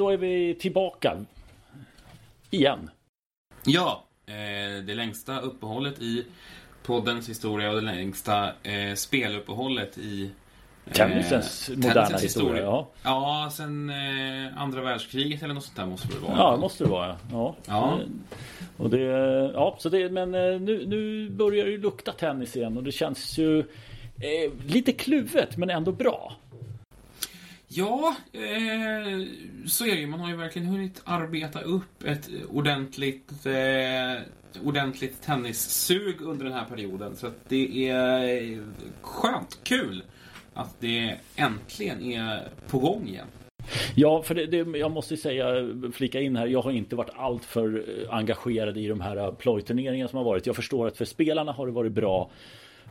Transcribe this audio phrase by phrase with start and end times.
[0.00, 1.24] Då är vi tillbaka.
[2.50, 2.90] Igen.
[3.64, 6.24] Ja, eh, det längsta uppehållet i
[6.82, 10.30] poddens historia och det längsta eh, speluppehållet i
[10.86, 12.62] eh, Tennisens moderna tennisens historia.
[12.62, 16.36] Ja, ja sen eh, andra världskriget eller något sånt där måste det vara.
[16.36, 17.16] Ja, måste det vara.
[17.32, 17.56] Ja.
[17.66, 17.98] ja.
[18.00, 18.06] Eh,
[18.76, 19.00] och det,
[19.54, 23.38] ja, så det, men eh, nu, nu börjar det lukta tennis igen och det känns
[23.38, 26.32] ju eh, lite kluvet men ändå bra.
[27.72, 29.26] Ja, eh,
[29.66, 30.06] så är det ju.
[30.06, 34.22] Man har ju verkligen hunnit arbeta upp ett ordentligt, eh,
[34.64, 37.16] ordentligt tennissug under den här perioden.
[37.16, 38.62] Så att det är
[39.00, 40.02] skönt, kul
[40.54, 43.26] att det äntligen är på gång igen.
[43.94, 45.44] Ja, för det, det, jag måste säga,
[45.92, 50.08] flika in här, jag har inte varit alltför eh, engagerad i de här eh, plojturneringarna
[50.08, 50.46] som har varit.
[50.46, 52.30] Jag förstår att för spelarna har det varit bra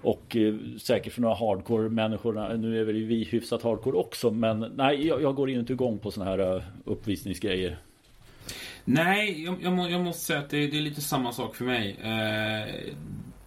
[0.02, 2.58] och eh, säkert för några hardcore-människor.
[2.58, 4.32] Nu är väl vi hyfsat hardcore också.
[4.32, 7.78] Men nej, jag, jag går inte igång på sådana här eh, uppvisningsgrejer.
[8.86, 11.66] Nej, jag, jag, må, jag måste säga att det, det, är lite samma sak för
[11.66, 11.98] mig.
[12.02, 12.92] Eh,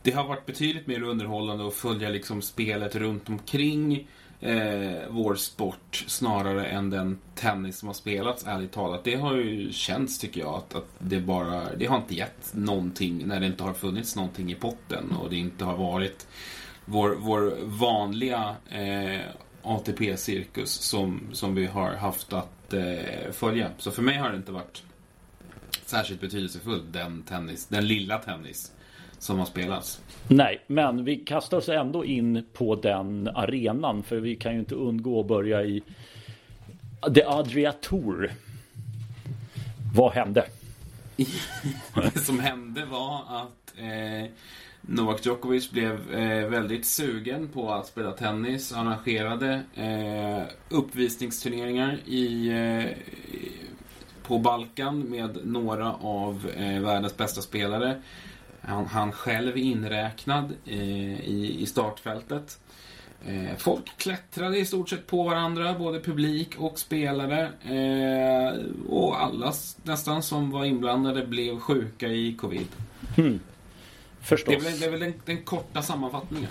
[0.03, 4.09] det har varit betydligt mer underhållande att följa liksom spelet runt omkring
[4.43, 9.05] eh, vår sport snarare än den tennis som har spelats, ärligt talat.
[9.05, 13.27] Det har ju känts, tycker jag, att, att det bara, det har inte gett någonting
[13.27, 16.27] när det inte har funnits någonting i potten och det inte har varit
[16.85, 19.21] vår, vår vanliga eh,
[19.63, 23.71] ATP-cirkus som, som vi har haft att eh, följa.
[23.79, 24.83] Så för mig har det inte varit
[25.85, 28.73] särskilt betydelsefull den tennis, den lilla tennis
[29.23, 30.01] som har spelats.
[30.29, 34.75] Nej, men vi kastar oss ändå in på den arenan för vi kan ju inte
[34.75, 35.83] undgå att börja i
[37.15, 38.33] The Adria Tour.
[39.95, 40.45] Vad hände?
[42.15, 44.31] det som hände var att eh,
[44.81, 48.73] Novak Djokovic blev eh, väldigt sugen på att spela tennis.
[48.73, 52.85] Arrangerade eh, uppvisningsturneringar i, eh,
[54.23, 58.03] på Balkan med några av eh, världens bästa spelare.
[58.63, 62.59] Han, han själv inräknad eh, i, i startfältet.
[63.27, 67.41] Eh, folk klättrade i stort sett på varandra, både publik och spelare.
[67.63, 68.55] Eh,
[68.89, 69.53] och alla
[69.83, 72.67] nästan som var inblandade blev sjuka i covid.
[73.19, 73.41] Mm.
[74.21, 74.55] Förstås.
[74.55, 76.51] Det är väl, det är väl den, den, korta sammanfattningen.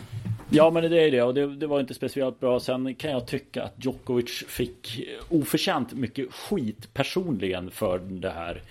[0.50, 2.60] Ja men det är det och det, det, var inte speciellt bra.
[2.60, 8.62] Sen kan jag tycka att Djokovic fick oförtjänt mycket skit personligen för det här.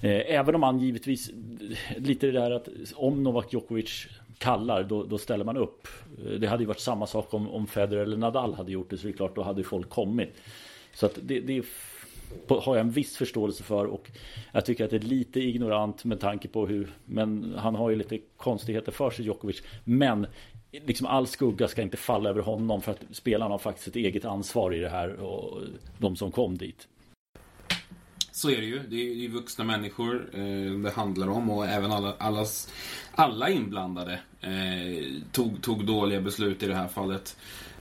[0.00, 1.30] Eh, även om han givetvis
[1.96, 4.06] lite det där att om Novak Djokovic
[4.38, 5.88] kallar då, då, ställer man upp.
[6.24, 8.98] Eh, det hade ju varit samma sak om, om Federer eller Nadal hade gjort det
[8.98, 10.34] så det är klart då hade folk kommit.
[10.92, 11.64] Så att det, det
[12.48, 14.10] har jag en viss förståelse för och
[14.52, 17.96] jag tycker att det är lite ignorant med tanke på hur Men han har ju
[17.96, 20.26] lite konstigheter för sig Djokovic Men
[20.70, 24.24] Liksom all skugga ska inte falla över honom för att spelarna har faktiskt ett eget
[24.24, 25.62] ansvar i det här och
[25.98, 26.88] de som kom dit.
[28.38, 28.82] Så är det ju.
[28.88, 32.68] Det är ju vuxna människor eh, det handlar om och även alla, allas,
[33.12, 37.36] alla inblandade eh, tog, tog dåliga beslut i det här fallet.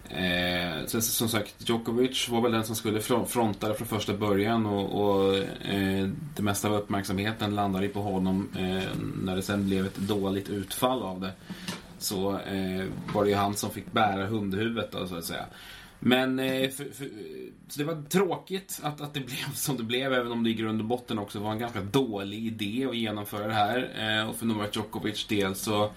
[0.09, 4.66] Eh, sen, som sagt, Djokovic var väl den som skulle fronta det från första början
[4.66, 9.67] och, och eh, det mesta av uppmärksamheten landade ju på honom eh, när det sen
[9.67, 11.31] blev ett dåligt utfall av det.
[12.00, 15.46] Så eh, var det ju han som fick bära hundhuvudet då, så att säga.
[16.00, 17.09] Men eh, för, för,
[17.68, 20.53] så det var tråkigt att, att det blev som det blev, även om det i
[20.53, 23.91] grund och botten också var en ganska dålig idé att genomföra det här.
[24.19, 25.91] Eh, och för Novak Djokovic del så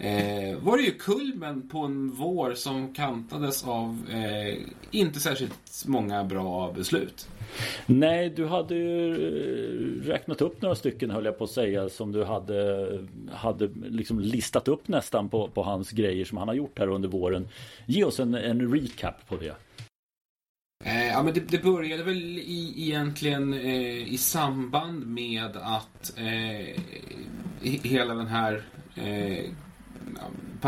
[0.00, 4.58] eh, var det ju kulmen på en vår som kantades av eh,
[4.90, 7.28] inte särskilt många bra beslut.
[7.86, 12.12] Nej, du hade ju eh, räknat upp några stycken höll jag på att säga som
[12.12, 12.88] du hade,
[13.32, 17.08] hade liksom listat upp nästan på, på hans grejer som han har gjort här under
[17.08, 17.48] våren.
[17.86, 19.54] Ge oss en, en recap på det.
[20.84, 26.80] Eh, ja, men det, det, började väl i, egentligen eh, i samband med att eh,
[27.62, 28.62] hela den här
[28.94, 29.44] eh,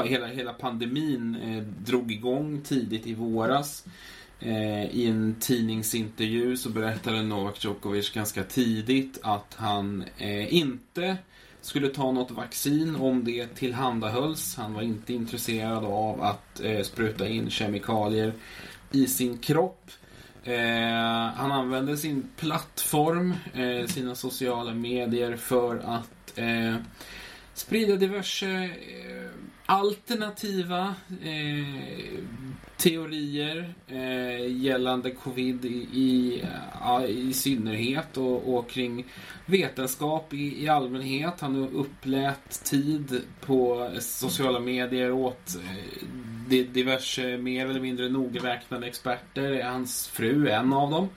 [0.04, 3.84] hela, hela pandemin eh, drog igång tidigt i våras.
[4.40, 11.16] Eh, I en tidningsintervju så berättade Novak Djokovic ganska tidigt att han eh, inte
[11.60, 14.56] skulle ta något vaccin om det tillhandahölls.
[14.56, 18.32] Han var inte intresserad av att eh, spruta in kemikalier
[18.90, 19.90] i sin kropp.
[20.44, 26.74] Eh, han använde sin plattform, eh, sina sociala medier för att eh,
[27.62, 29.30] sprida diverse eh,
[29.66, 32.24] alternativa eh,
[32.76, 36.48] teorier eh, gällande covid i, i, eh,
[36.80, 39.06] ja, i synnerhet och, och, kring
[39.46, 41.40] vetenskap i, i allmänhet.
[41.40, 49.62] Han upplät tid på sociala medier åt eh, diverse mer eller mindre nogräknade experter.
[49.62, 51.08] Hans fru är en av dem.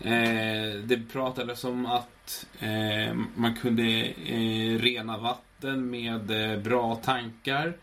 [0.00, 3.82] Eh, det pratades om att eh, man kunde
[4.26, 7.76] eh, rena vatten med eh, bra tankar.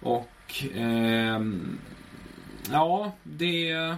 [0.00, 1.40] Och eh,
[2.70, 3.96] ja, det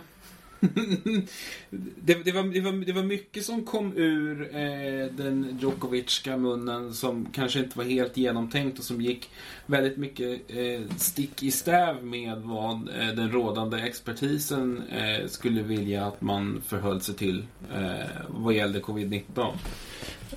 [2.01, 6.95] det, det, var, det, var, det var mycket som kom ur eh, den Djokovicska munnen
[6.95, 9.31] som kanske inte var helt genomtänkt och som gick
[9.67, 16.07] väldigt mycket eh, stick i stäv med vad eh, den rådande expertisen eh, skulle vilja
[16.07, 19.53] att man förhöll sig till eh, vad gällde covid-19.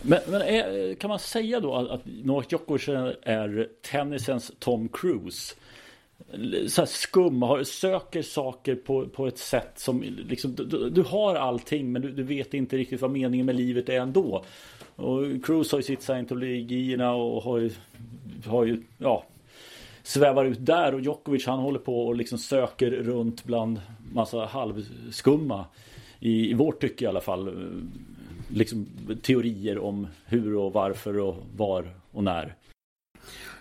[0.01, 2.87] Men, men är, kan man säga då att, att Novak Djokovic
[3.23, 5.55] är tennisens Tom Cruise?
[6.67, 11.91] Så skum, har, söker saker på, på ett sätt som liksom, du, du har allting
[11.91, 14.45] men du, du, vet inte riktigt vad meningen med livet är ändå.
[14.95, 17.71] Och Cruise har ju sitt scientologierna och har ju,
[18.45, 19.23] har ju ja,
[20.03, 23.81] svävar ut där och Djokovic han håller på och liksom söker runt bland
[24.13, 25.65] massa halvskumma
[26.19, 27.71] i, i vårt tycke i alla fall.
[28.49, 28.87] Liksom
[29.21, 32.55] teorier om hur och varför och var och när.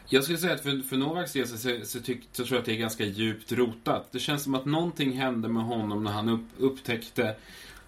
[0.09, 2.61] Jag skulle säga att för, för Novaks del så, så, så, tyck, så tror jag
[2.61, 4.09] att det är ganska djupt rotat.
[4.13, 7.35] Det känns som att någonting hände med honom när han upp, upptäckte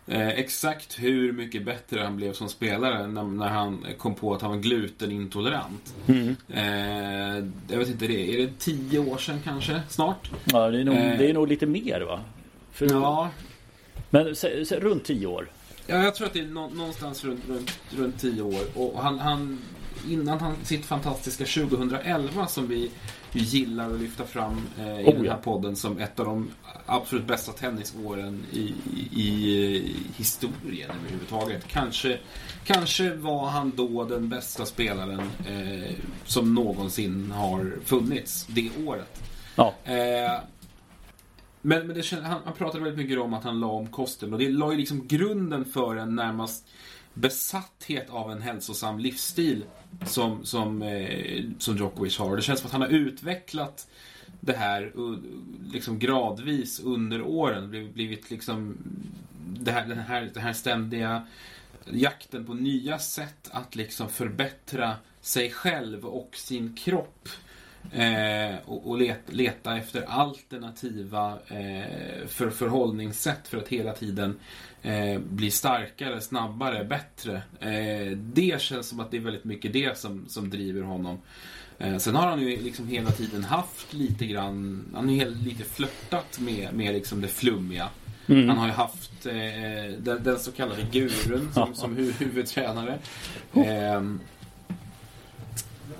[0.07, 4.43] eh, exakt hur mycket bättre han blev som spelare när, när han kom på att
[4.43, 5.95] han var glutenintolerant.
[6.07, 6.37] Mm.
[6.49, 9.81] Eh, jag vet inte, det, är det tio år sedan kanske?
[9.89, 10.31] Snart?
[10.45, 12.21] Ja, det är nog, eh, det är nog lite mer va?
[12.73, 13.31] För, ja.
[14.11, 15.51] Men så, så, runt tio år?
[15.87, 18.63] Ja, jag tror att det är nå, någonstans runt, runt, runt tio år.
[18.75, 19.59] Och han, han
[20.09, 22.91] innan han, sitt fantastiska 2011 som vi
[23.33, 25.37] gillar att lyfta fram eh, i oh, den här ja.
[25.37, 26.51] podden som ett av de
[26.87, 28.75] absolut bästa tennisåren i,
[29.13, 31.69] i, i historien överhuvudtaget.
[31.69, 32.19] Kanske,
[32.65, 39.23] kanske var han då den bästa spelaren eh, som någonsin har funnits det året.
[39.57, 39.75] Ja.
[39.85, 40.41] Eh,
[41.63, 44.39] men, men det, han, han pratade väldigt mycket om att han la om kosten och
[44.39, 46.67] det la ju liksom grunden för en närmast
[47.21, 49.65] besatthet av en hälsosam livsstil
[50.07, 52.37] som, som, eh, som Djokovic har.
[52.37, 53.89] Det känns som att han har utvecklat
[54.41, 55.19] det här eh,
[55.73, 57.71] liksom gradvis under åren.
[57.71, 58.77] Blivit, blivit liksom
[59.61, 61.27] det här, den, här, den här ständiga
[61.85, 67.29] jakten på nya sätt att liksom förbättra sig själv och sin kropp.
[67.93, 74.39] Eh, och, och leta, leta, efter alternativa eh, för, förhållningssätt för att hela tiden
[74.83, 77.43] eh, bli starkare, snabbare, bättre.
[77.61, 81.19] Eh, det känns som att det är väldigt mycket det som, som driver honom.
[81.79, 85.65] Eh, sen har han ju liksom hela tiden haft lite grann, han har ju lite
[85.65, 87.89] flörtat med, med liksom det flummiga.
[88.27, 88.49] Mm.
[88.49, 92.99] Han har ju haft eh, den, den, så kallade gurun som, som hu huvudtränare.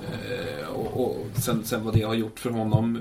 [0.03, 2.97] Eh, och, och sen, sen vad det har gjort för honom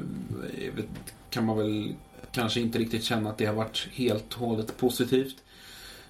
[0.58, 0.86] eh, vet,
[1.30, 1.96] kan man väl
[2.32, 5.44] kanske inte riktigt känna att det har varit helt och hållet positivt.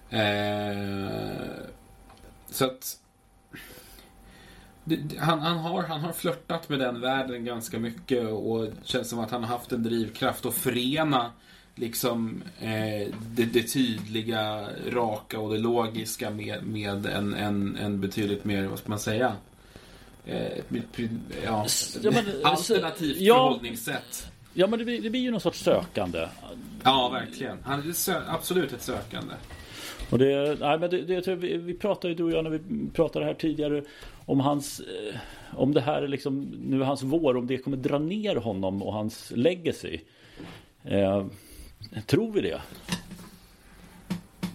[0.09, 1.11] Eh,
[2.49, 2.97] så att
[5.19, 9.31] han, han, har, han har flörtat med den världen ganska mycket och känns som att
[9.31, 11.31] han har haft en drivkraft att förena
[11.75, 18.45] liksom eh, det, det, tydliga, raka och det logiska med, med en, en, en betydligt
[18.45, 19.35] mer, vad ska man säga?
[20.27, 20.63] Eh,
[21.45, 21.65] ja,
[22.01, 24.31] ja, men, alternativt ja, förhållningssätt.
[24.53, 26.27] Ja men det blir, det blir ju någon sorts sökande.
[26.83, 27.57] Ja verkligen.
[27.63, 29.33] Han är absolut ett sökande.
[30.09, 32.89] Och det, nej, men det, det, vi, vi pratade ju du och jag när vi
[32.93, 33.83] pratade här tidigare
[34.25, 35.19] om hans eh,
[35.55, 38.83] Om det här är liksom nu är hans vår, om det kommer dra ner honom
[38.83, 39.99] och hans legacy.
[40.83, 41.25] Eh,
[42.05, 42.61] tror vi det?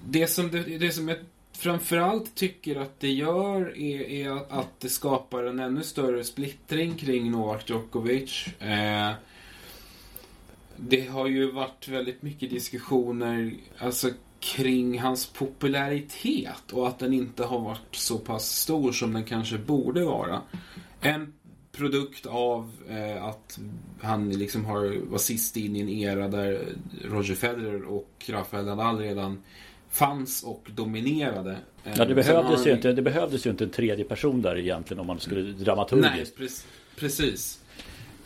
[0.08, 1.18] Det som, det, det som jag
[1.62, 7.31] framförallt tycker att det gör är, är, att det skapar en ännu större splittring kring
[7.31, 8.47] Novak Djokovic.
[8.59, 9.12] Eh,
[10.76, 17.45] det har ju varit väldigt mycket diskussioner, alltså kring hans popularitet och att den inte
[17.45, 20.40] har varit så pass stor som den kanske borde vara.
[21.00, 21.33] En
[21.73, 23.59] produkt av eh, att
[24.00, 26.64] han liksom har, var sist in i en era där
[27.04, 29.42] Roger Federer och Rafael Nadal redan
[29.92, 31.56] fanns och dominerade.
[31.84, 35.06] Ja, det behövdes, ju inte, det behövdes ju inte en tredje person där egentligen om
[35.06, 36.38] man skulle dramaturgiskt.
[36.38, 36.49] Nej,
[36.96, 37.58] precis.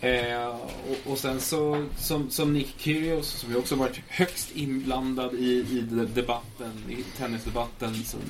[0.00, 0.48] Eh,
[0.90, 5.66] och, och, sen så som, som Nick Kyrgios som ju också varit högst inblandad i,
[5.70, 5.80] i
[6.14, 8.20] debatten, i tennisdebatten som,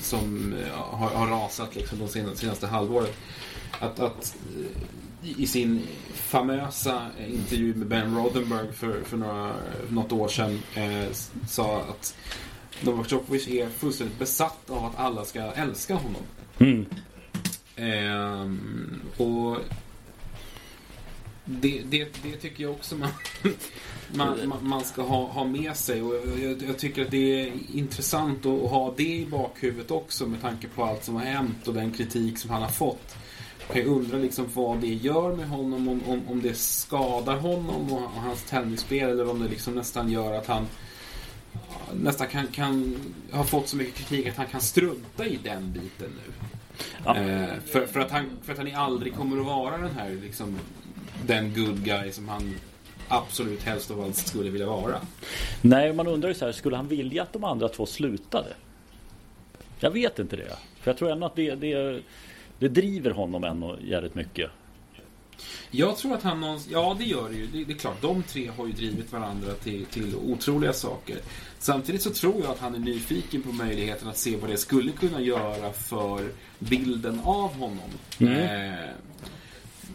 [0.00, 3.16] som eh, har, har, rasat liksom de senaste, senaste halvåret.
[3.80, 4.36] Att, att
[5.22, 5.82] i sin
[6.14, 9.52] famösa intervju med Ben Rothenberg för, för några,
[9.88, 11.12] något år sedan eh,
[11.48, 12.14] sa att
[12.80, 16.22] Novak Djokovic är fullständigt besatt av att alla ska älska honom.
[16.58, 16.86] Mm.
[17.76, 18.52] Eh,
[19.26, 19.58] och
[21.44, 23.10] det, det, det tycker jag också man,
[24.12, 26.02] man, man, ska ha, ha med sig.
[26.02, 30.42] Och jag, jag, tycker att det är intressant att ha det i bakhuvudet också med
[30.42, 33.16] tanke på allt som har hänt och den kritik som han har fått.
[33.72, 38.02] Jag undrar liksom vad det gör med honom, om, om, om det skadar honom och,
[38.02, 40.66] och hans tennisspel eller om det liksom nästan gör att han
[41.94, 42.96] nästan kan, kan
[43.32, 46.32] ha fått så mycket kritik att han kan strunta i den biten nu.
[47.04, 47.16] Ja.
[47.16, 50.58] Eh, för, för, att han, för att han aldrig kommer att vara den här liksom,
[51.26, 52.54] den good guy som han
[53.08, 55.00] absolut helst av allt skulle vilja vara.
[55.62, 58.48] Nej, man undrar ju så här, skulle han vilja att de andra två slutade?
[59.80, 60.56] Jag vet inte det.
[60.80, 62.02] För jag tror ändå att det, det,
[62.58, 64.50] det driver honom ändå jävligt mycket.
[65.70, 67.46] Jag tror att han någonstans, ja det gör det ju.
[67.46, 71.16] Det, det, är klart, de tre har ju drivit varandra till, till otroliga saker.
[71.58, 74.92] Samtidigt så tror jag att han är nyfiken på möjligheten att se vad det skulle
[74.92, 76.28] kunna göra för
[76.58, 77.90] bilden av honom.
[78.18, 78.32] Mm.
[78.32, 78.90] Eh,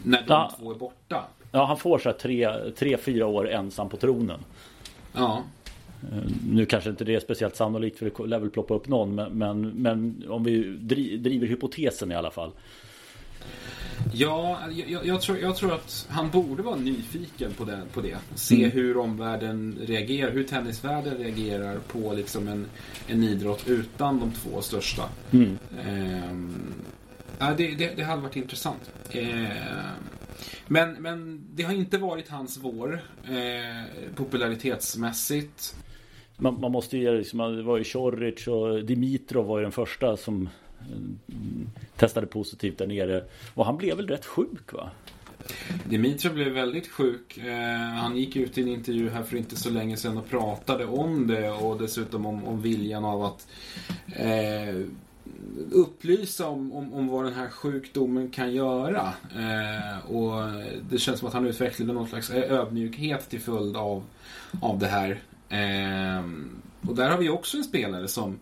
[0.02, 0.54] när de ja.
[0.58, 1.24] två är borta.
[1.52, 4.40] Ja, han får så här tre, tre, fyra år ensam på tronen.
[5.12, 5.42] Ja.
[6.12, 6.18] Eh,
[6.50, 9.32] nu kanske inte det är speciellt sannolikt för det lär väl ploppa upp någon men,
[9.32, 10.76] men, men om vi
[11.16, 12.52] driver hypotesen i alla fall.
[14.12, 17.82] Ja, jag, jag, tror, jag tror att han borde vara nyfiken på det.
[17.92, 18.18] På det.
[18.34, 18.70] Se mm.
[18.70, 22.66] hur omvärlden reagerar, hur tennisvärlden reagerar på liksom en,
[23.06, 25.02] en idrott utan de två största.
[25.30, 25.58] Mm.
[27.38, 28.90] Ja, det, det, det hade varit intressant.
[29.10, 29.46] Ehm,
[30.66, 35.76] men, men det har inte varit hans vår eh, popularitetsmässigt.
[36.36, 40.16] Man, man måste ju, liksom, det var ju Choric och Dimitrov var ju den första
[40.16, 40.48] som
[40.90, 41.36] Eh,
[41.96, 43.24] testade positivt där nere.
[43.54, 44.90] Och han blev väl rätt sjuk va?
[45.84, 47.38] Dimitrov blev väldigt sjuk.
[47.38, 50.86] Eh, han gick ut i en intervju här för inte så länge sedan och pratade
[50.86, 53.48] om det och dessutom om, om viljan av att
[54.06, 54.76] eh,
[55.70, 59.12] upplysa om, om, om, vad den här sjukdomen kan göra.
[59.36, 60.50] Eh, och
[60.90, 64.02] det känns som att han utvecklade någon slags ödmjukhet till följd av,
[64.60, 65.20] av det här.
[65.48, 66.24] Eh,
[66.88, 68.38] och där har vi också en spelare som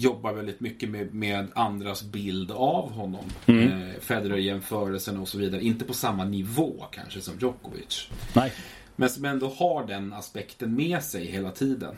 [0.00, 3.24] jobbar väldigt mycket med, med andras bild av honom.
[3.46, 3.68] Mm.
[3.68, 5.62] Eh, Federer-jämförelsen och så vidare.
[5.64, 8.08] Inte på samma nivå kanske som Djokovic.
[8.32, 8.52] Nej.
[8.96, 11.94] Men som ändå har den aspekten med sig hela tiden.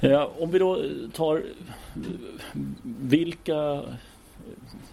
[0.00, 1.42] Ja, om vi då tar
[2.82, 3.82] vilka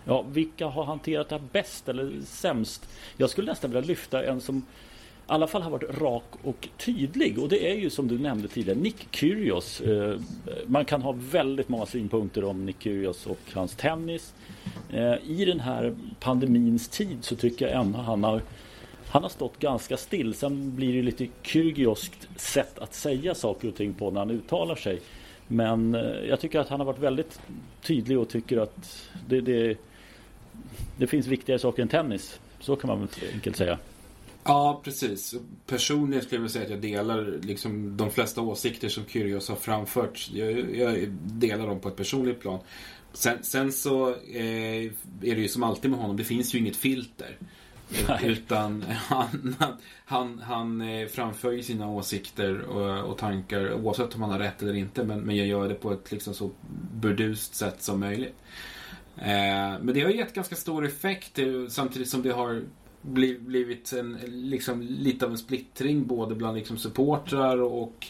[0.06, 2.90] Ja, vilka har hanterat det här bäst eller sämst?
[3.18, 4.66] Jag skulle nästan vilja lyfta en som
[5.30, 7.40] alla fall har varit rak och tydlig.
[7.40, 9.82] Och det är ju som du nämnde tidigare, Nick Kyrgios.
[9.82, 10.20] Eh,
[10.66, 14.34] man kan ha väldigt många synpunkter om Nick Kyrgios och hans tennis.
[14.90, 18.42] Eh, I den här pandemins tid så tycker jag ändå han har
[19.12, 20.34] han har stått ganska still.
[20.34, 24.76] Sen blir det lite kyrgioskt sätt att säga saker och ting på när han uttalar
[24.76, 25.02] sig.
[25.48, 27.40] Men eh, jag tycker att han har varit väldigt
[27.82, 29.78] tydlig och tycker att det, det,
[30.98, 32.40] det finns viktigare saker än tennis.
[32.60, 33.78] Så kan man enkelt säga.
[34.44, 35.36] Ja, precis.
[35.68, 40.30] Personligen skulle jag säga att jag delar liksom de flesta åsikter som Kyrgios har framfört.
[40.34, 42.60] Jag, jag delar dem på ett personligt plan.
[43.14, 44.84] Sen, sen så eh,
[45.22, 47.38] är det ju som alltid med honom, det finns ju inget filter.
[48.08, 48.20] Nej.
[48.24, 49.56] Utan han,
[50.06, 54.62] han, han eh, framför ju sina åsikter och, och, tankar oavsett om han har rätt
[54.62, 55.04] eller inte.
[55.04, 56.52] Men, men jag gör det på ett liksom så
[56.94, 58.36] burdust sätt som möjligt.
[59.18, 62.64] Eh, men det har gett ganska stor effekt samtidigt som det har
[63.02, 68.08] blivit en, liksom, lite av en splittring både bland liksom, supportrar och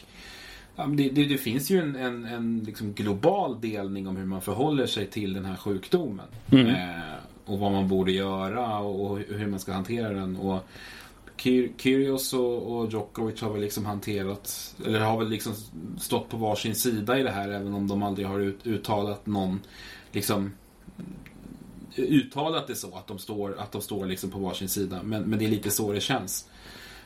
[0.76, 4.42] ja, det, det, det, finns ju en, en, en liksom global delning om hur man
[4.42, 6.26] förhåller sig till den här sjukdomen.
[6.50, 6.66] Mm.
[6.66, 10.36] Eh, och vad man borde göra och hur man ska hantera den.
[10.36, 10.60] Och
[11.76, 15.54] Kyrgios och, och Djokovic har väl liksom hanterat, eller har väl liksom
[15.98, 19.60] stått på varsin sida i det här även om de aldrig har ut, uttalat någon
[20.12, 20.52] liksom
[22.02, 25.00] uttalat det så att de står, att de står liksom på varsin sida.
[25.04, 26.48] Men, men det är lite så det känns.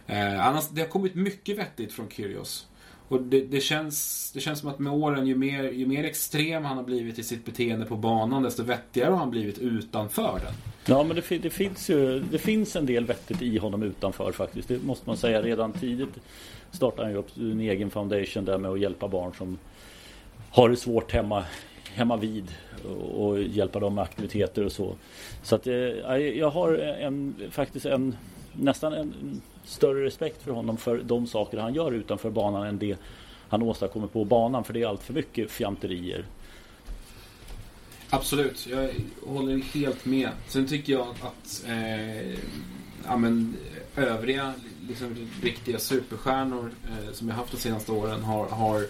[0.06, 2.66] Eh, annars, det har kommit mycket vettigt från Kyrgios.
[3.08, 6.64] Och det, det, känns, det känns som att med åren, ju mer, ju mer extrem
[6.64, 10.54] han har blivit i sitt beteende på banan, desto vettigare har han blivit utanför den.
[10.86, 14.68] Ja, men det, det, finns ju det finns en del vettigt i honom utanför faktiskt.
[14.68, 16.14] Det måste man säga redan tidigt.
[16.70, 19.58] Startade han ju upp en egen foundation där med att hjälpa barn som
[20.50, 21.44] har det svårt hemma,
[21.94, 22.54] hemma vid
[23.14, 24.94] och hjälpa dem med aktiviteter och så.
[25.42, 25.74] Så att eh,
[26.16, 28.16] jag har en, faktiskt en
[28.52, 32.98] nästan en större respekt för honom för de saker han gör utanför banan än det
[33.48, 34.64] han åstadkommer på banan.
[34.64, 36.24] För det är allt för mycket fjanterier.
[38.10, 38.90] Absolut, jag
[39.26, 40.30] håller helt med.
[40.48, 42.38] Sen tycker jag att eh,
[43.04, 43.56] ja, men,
[43.96, 44.54] övriga
[44.88, 48.86] liksom, riktiga superstjärnor eh, som jag haft de senaste åren har, har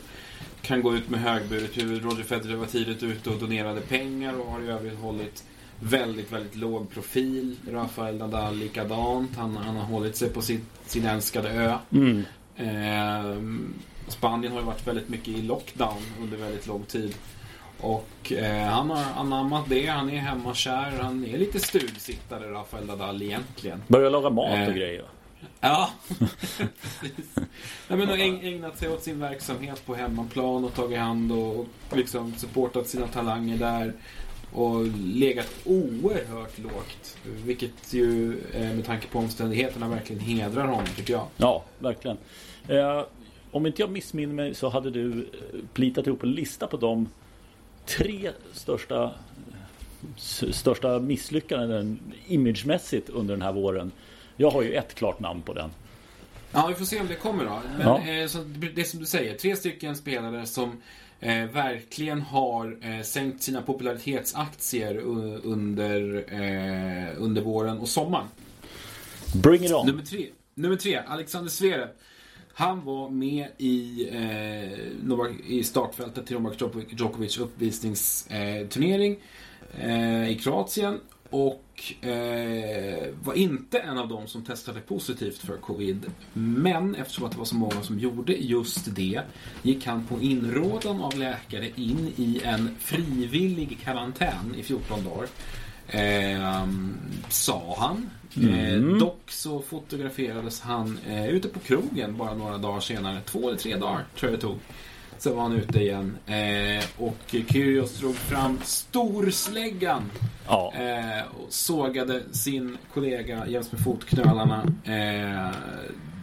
[0.65, 1.79] kan gå ut med högburet.
[1.79, 5.45] Roger Federer var tidigt ute och donerade pengar och har i övrigt hållit
[5.81, 7.57] väldigt, väldigt låg profil.
[7.71, 9.37] Rafael Nadal likadant.
[9.37, 11.75] Han, han har hållit sig på sin, sin älskade ö.
[11.93, 12.25] Mm.
[12.57, 13.37] Eh,
[14.09, 17.15] Spanien har ju varit väldigt mycket i lockdown under väldigt lång tid.
[17.81, 19.87] Och eh, han har anammat det.
[19.87, 20.93] Han är hemmakär.
[21.03, 23.83] Han är lite stugsittare, Rafael Nadal egentligen.
[23.89, 24.75] Börjar laga mat och Eh.
[24.75, 25.05] grejer.
[25.61, 27.37] Ja, precis.
[27.89, 31.97] Nej, men har ägnat sig åt sin verksamhet på hemmaplan och tagit hand och och
[31.97, 33.93] liksom supportat sina talanger där.
[34.53, 37.19] Och legat oerhört lågt.
[37.45, 41.27] Vilket ju eh, med tanke på omständigheterna verkligen hedrar honom tycker jag.
[41.37, 42.17] Ja, verkligen.
[42.69, 43.03] Eh,
[43.51, 47.09] om inte jag missminner mig så hade du eh, plitat ihop en lista på de
[47.87, 53.93] tre största eh, största misslyckanden imagemässigt under den här våren.
[54.37, 55.71] Jag har ju ett klart namn på den.
[56.53, 57.61] Ja, vi får se om det kommer då.
[57.79, 58.09] Men Ja.
[58.23, 58.39] eh, så,
[58.75, 60.83] det som du säger, tre stycken spelare som
[61.21, 64.97] eh, verkligen har eh, sänkt sina popularitetsaktier
[65.45, 68.27] under, eh, under våren och sommaren.
[69.43, 69.87] Bring it on!
[69.87, 71.89] Nummer tre, nummer tre Alexander Zverev.
[72.57, 79.17] Han var med i, eh, i startfältet till Novak Djoko- Djokovic uppvisningsturnering
[80.29, 81.01] i Kroatien.
[81.31, 81.64] Och
[82.01, 86.07] eh, var inte en av dem som testade positivt för covid.
[86.33, 89.21] Men eftersom att det var så många som gjorde just det
[89.63, 95.29] gick han på inrådan av läkare in i en frivillig karantän i 14 dagar.
[95.89, 96.69] Eh,
[97.29, 98.11] sa han.
[98.49, 103.21] Eh, dock så fotograferades han eh, ute på krogen bara några dagar senare.
[103.21, 104.59] Två eller tre dagar tror jag det tog.
[105.25, 106.17] Sen var han ute igen.
[106.27, 110.03] Eh, och Kyrgios drog fram storsläggan.
[110.49, 114.63] Ja, Eh, och sågade sin kollega jäms med fotknölarna.
[114.85, 115.55] Eh,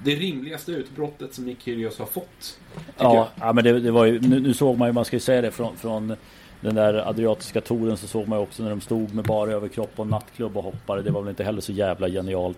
[0.04, 2.60] det rimligaste utbrottet som Nick Kyrgios har fått.
[2.98, 5.20] ja, ja men det, det var ju, nu, nu såg man ju, man ska ju
[5.20, 6.16] säga det från, från
[6.62, 10.00] den där Adriatiska touren så såg man ju också när de stod med bara överkropp
[10.00, 11.02] en nattklubb och hoppade.
[11.02, 12.58] Det var väl inte heller så jävla genialt.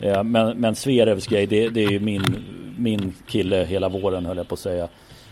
[0.00, 2.44] Eh, Men, men Zverevs grej, det, det är ju min,
[2.78, 4.88] min kille hela våren höll jag på att säga.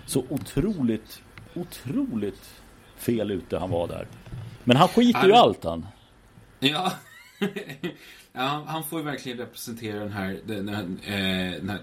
[0.09, 1.23] Så otroligt,
[1.55, 2.51] otroligt
[2.97, 4.07] fel ute han var där.
[4.64, 5.87] Men han skiter ju Han- allt han.
[6.61, 6.92] Ja.
[8.33, 11.81] ja, han får ju verkligen representera den här, den här, eh, den här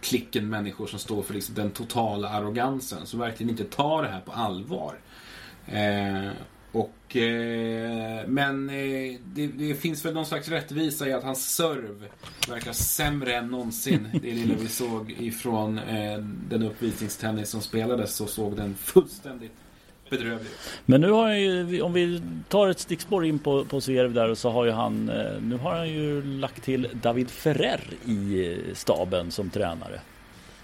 [0.00, 3.06] klicken människor som står för liksom den totala arrogansen.
[3.06, 4.94] Som verkligen inte tar det här på allvar.
[5.66, 6.30] Eh,
[6.80, 12.06] och, eh, men eh, det, det finns väl någon slags rättvisa i att hans serv
[12.48, 14.08] verkar sämre än någonsin.
[14.22, 19.52] Det lilla vi såg ifrån eh, den uppvisningstennis som spelades så såg den fullständigt
[20.10, 20.50] bedrövlig.
[20.86, 24.34] Men nu har han ju, om vi tar ett stickspår in på, på Zverev där
[24.34, 28.74] så har ju han, eh, nu har han ju lagt till David Ferrer i eh,
[28.74, 30.00] staben som tränare.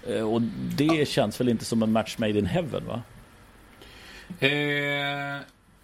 [0.07, 0.41] Eh, Och
[0.77, 3.01] det känns väl inte som en match made in heaven va?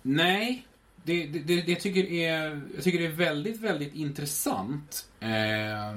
[0.10, 0.68] Nej,
[1.04, 5.08] det, det, det, jag, tycker är, jag tycker det är väldigt, väldigt intressant.
[5.20, 5.96] Eh,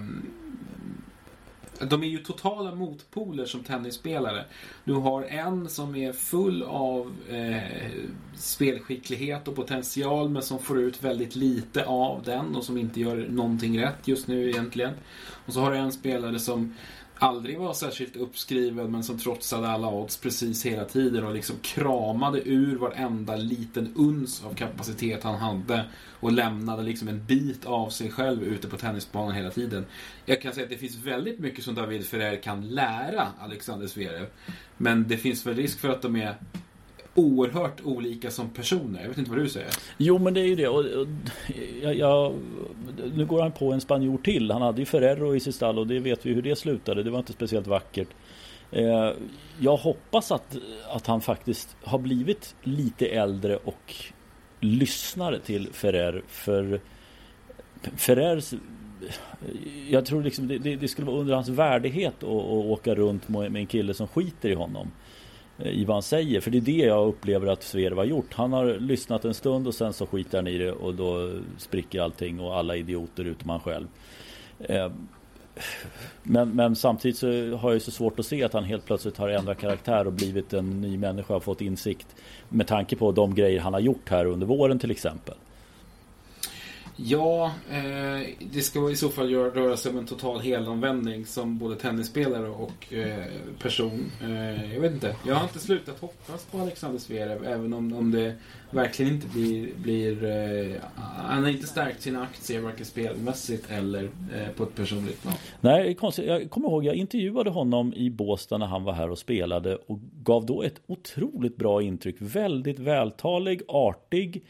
[1.81, 4.45] de är ju totala motpoler som tennisspelare.
[4.85, 7.91] Du har en som är full av eh,
[8.35, 13.17] spelskicklighet och potential men som får ut väldigt lite av den och som inte gör
[13.17, 14.95] någonting rätt just nu egentligen.
[15.47, 16.75] Och så har du en spelare som
[17.23, 22.49] aldrig var särskilt uppskriven men som trotsade alla odds precis hela tiden och liksom kramade
[22.49, 25.85] ur varenda liten uns av kapacitet han hade
[26.21, 29.85] och lämnade liksom en bit av sig själv ute på tennisbanan hela tiden.
[30.25, 34.27] Jag kan säga att det finns väldigt mycket som David Ferrer kan lära Alexander Zverev.
[34.77, 36.37] Men det finns väl risk för att de är
[37.15, 39.01] oerhört olika som personer.
[39.01, 39.71] Jag vet inte vad du säger.
[39.99, 40.69] Jo men det är ju det.
[40.69, 41.07] Och, och,
[41.83, 42.35] jag, jag,
[43.15, 44.51] nu går han på en spanjor till.
[44.51, 47.03] Han hade ju Ferrero i sitt stall och det vet vi hur det slutade.
[47.03, 48.09] Det var inte speciellt vackert.
[48.71, 49.11] Eh,
[49.59, 50.57] jag hoppas att,
[50.89, 53.95] att han faktiskt har blivit lite äldre och
[54.61, 56.23] lyssnar till Ferrer.
[56.27, 56.81] För
[57.97, 58.55] Ferrers
[59.89, 63.29] jag tror liksom det, det, det skulle vara under hans värdighet att, att åka runt
[63.29, 64.91] med en kille som skiter i honom
[65.59, 66.41] Eh, i vad han säger.
[66.41, 68.35] För det är det jag upplever att Sverige har gjort.
[68.35, 72.01] Han har lyssnat en stund och sen så skiter han i det och då spricker
[72.01, 73.87] allting och alla idioter utom han själv.
[74.59, 74.91] Eh,
[76.23, 79.29] men, men samtidigt så har jag så svårt att se att han helt plötsligt har
[79.29, 82.17] ändrat karaktär och blivit en ny människa och fått insikt
[82.49, 85.35] med tanke på de grejer han har gjort här under våren till exempel.
[87.05, 91.59] Ja, eh, det ska i så fall göra, röra sig om en total helomvändning som
[91.59, 93.25] både tennisspelare och eh,
[93.63, 94.11] person.
[94.23, 95.17] Eh, jag vet inte.
[95.27, 98.35] Jag har inte slutat hoppas på Alexander Zverev även om, om det
[98.71, 99.75] verkligen inte blir...
[99.75, 100.81] blir eh,
[101.17, 105.35] han har inte stärkt sina aktier varken spelmässigt eller eh, på ett personligt plan.
[105.61, 106.27] Nej, konstigt.
[106.27, 109.99] Jag kommer ihåg, jag intervjuade honom i Båstad när han var här och spelade och
[110.23, 112.17] gav då ett otroligt bra intryck.
[112.19, 114.43] Väldigt vältalig, artig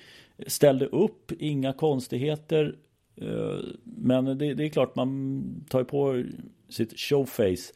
[0.46, 2.76] ställde upp, inga konstigheter.
[3.16, 6.24] Eh, men det, det är klart man tar ju på
[6.68, 7.72] sitt showface.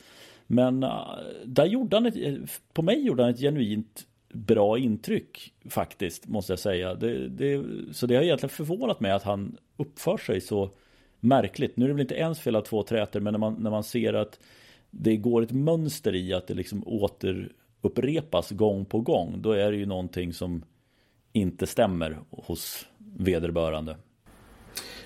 [0.46, 2.34] Men eh, där gjorde han ett, eh,
[2.72, 6.94] på mig gjorde han ett genuint bra intryck faktiskt, måste jag säga.
[6.94, 10.70] Det, det, så det har egentligen förvånat mig att han uppför sig så
[11.20, 11.76] märkligt.
[11.76, 13.84] Nu är det väl inte ens fel av två träter, men när man, när man
[13.84, 14.40] ser att
[14.90, 19.78] det går ett mönster i att det liksom återupprepas gång på gång, då är det
[19.78, 20.62] ju någonting som
[21.36, 23.96] inte stämmer hos vederbörande.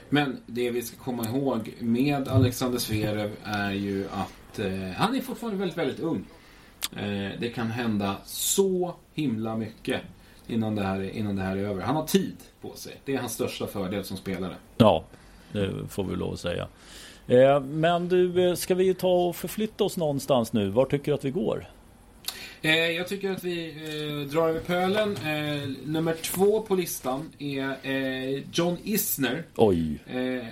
[0.09, 5.21] Men det vi ska komma ihåg med Alexander Zverev är ju att eh, han är
[5.21, 6.25] fortfarande väldigt, väldigt ung.
[6.97, 10.01] Eh, det kan hända så himla mycket
[10.47, 11.83] innan det, här, innan det här är över.
[11.83, 13.01] Han har tid på sig.
[13.05, 14.55] Det är hans största fördel som spelare.
[14.77, 15.05] Ja,
[15.53, 16.69] det får vi lov att säga.
[17.27, 20.69] Eh, men du, eh, ska vi ta och förflytta oss någonstans nu?
[20.69, 21.67] Var tycker du att vi går?
[22.63, 25.17] Eh, jag tycker att vi eh, drar över pölen.
[25.17, 29.45] Eh, nummer två på listan är eh, John Isner.
[29.57, 29.99] Oj.
[30.07, 30.47] Eh,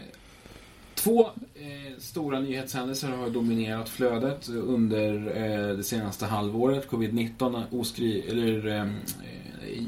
[0.95, 5.13] två eh, stora nyhetshändelser har dominerat flödet under
[5.77, 6.89] det senaste halvåret.
[6.89, 8.93] Covid-19, oskri eller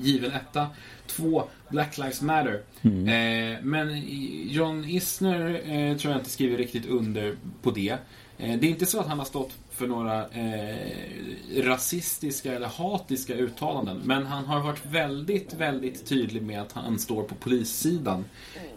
[0.03, 0.67] given etta.
[1.07, 2.63] Två, Black Lives Matter.
[2.83, 3.69] Mm.
[3.71, 4.03] men
[4.49, 7.97] John Isner tror jag inte skriver riktigt under på det.
[8.37, 14.01] det är inte så att han har stått för några eh, rasistiska eller hatiska uttalanden.
[14.05, 18.25] Men han har varit väldigt, väldigt tydlig med att han står på polissidan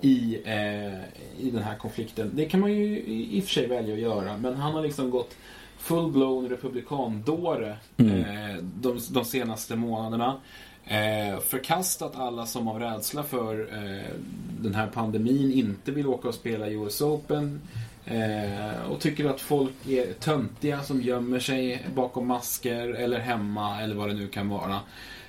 [0.01, 0.93] i, eh,
[1.39, 2.31] i den här konflikten.
[2.33, 5.09] Det kan man ju i och för sig välja att göra, men han har liksom
[5.09, 5.35] gått
[5.79, 8.19] full-blown republikandåre mm.
[8.19, 10.37] eh, de, de senaste månaderna.
[10.85, 14.13] Eh, förkastat alla som av rädsla för eh,
[14.61, 17.61] den här pandemin inte vill åka och spela US Open.
[18.05, 23.95] Eh, och tycker att folk är töntiga som gömmer sig bakom masker eller hemma eller
[23.95, 24.79] vad det nu kan vara.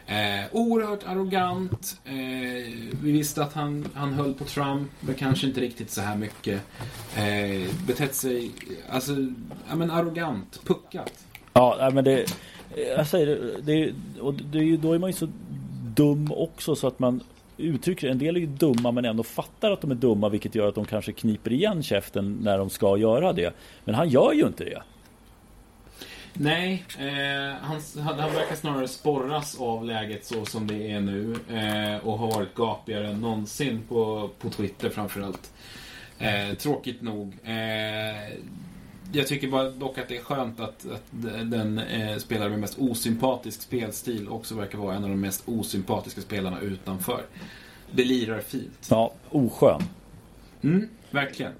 [0.07, 2.01] Eh, oerhört arrogant.
[2.05, 2.13] Eh,
[3.03, 6.61] vi visste att han, han höll på Trump, men kanske inte riktigt så här mycket.
[7.17, 8.51] Eh, betett sig,
[8.91, 9.13] alltså,
[9.69, 11.25] ja men arrogant, puckat.
[11.53, 12.37] Ja, men det,
[12.97, 15.29] jag säger det, det, och det, då är man ju så
[15.97, 17.21] dum också så att man
[17.57, 20.69] uttrycker En del är ju dumma men ändå fattar att de är dumma vilket gör
[20.69, 23.55] att de kanske kniper igen käften när de ska göra det.
[23.85, 24.83] Men han gör ju inte det.
[26.37, 32.07] Nej, eh, han, han verkar snarare sporras av läget så som det är nu eh,
[32.07, 35.53] och har varit gapigare än någonsin på, på Twitter framförallt.
[36.19, 37.35] Eh, tråkigt nog.
[37.45, 38.38] Eh,
[39.14, 41.03] jag tycker bara dock att det är skönt att, att
[41.44, 46.20] den eh, spelare med mest osympatisk spelstil också verkar vara en av de mest osympatiska
[46.20, 47.22] spelarna utanför.
[47.90, 48.87] Det lirar fint.
[48.90, 49.83] Ja, oskön.
[50.64, 51.53] Mm, verkligen.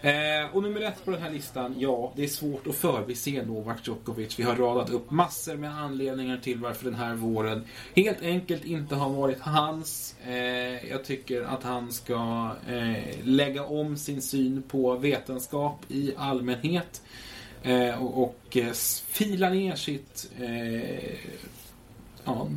[0.00, 3.78] Eh, och nummer ett på den här listan, ja, det är svårt att förbise Novak
[3.86, 4.38] Djokovic.
[4.38, 7.64] Vi har radat upp massor med anledningar till varför den här våren
[7.94, 10.14] helt enkelt inte har varit hans.
[10.26, 17.02] Eh, jag tycker att han ska eh, lägga om sin syn på vetenskap i allmänhet.
[17.62, 18.72] Eh, och, och eh,
[19.06, 21.14] fila ner sitt eh,
[22.24, 22.48] ja,